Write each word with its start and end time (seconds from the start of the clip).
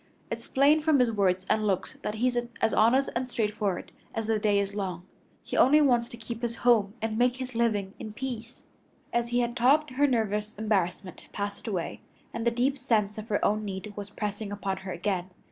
It's 0.31 0.47
plain 0.47 0.81
from 0.81 0.97
his 0.97 1.11
words 1.11 1.45
and 1.47 1.67
looks 1.67 1.99
that 2.01 2.15
he's 2.15 2.35
as 2.59 2.73
honest 2.73 3.11
and 3.15 3.29
straightforward 3.29 3.91
as 4.15 4.25
the 4.25 4.39
day 4.39 4.57
is 4.57 4.73
long. 4.73 5.05
He 5.43 5.55
only 5.55 5.79
wants 5.79 6.09
to 6.09 6.17
keep 6.17 6.41
his 6.41 6.55
home 6.65 6.95
and 7.03 7.19
make 7.19 7.35
his 7.35 7.53
living 7.53 7.93
in 7.99 8.13
peace." 8.13 8.63
As 9.13 9.27
he 9.27 9.41
had 9.41 9.55
talked 9.55 9.91
her 9.91 10.07
nervous 10.07 10.55
embarrassment 10.55 11.27
passed 11.33 11.67
away, 11.67 12.01
and 12.33 12.47
the 12.47 12.49
deep 12.49 12.79
sense 12.79 13.19
of 13.19 13.27
her 13.29 13.45
own 13.45 13.63
need 13.63 13.93
was 13.95 14.09
pressing 14.09 14.51
upon 14.51 14.77
her 14.77 14.91
again. 14.91 15.29